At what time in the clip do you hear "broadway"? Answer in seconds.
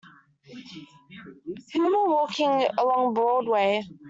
3.13-3.83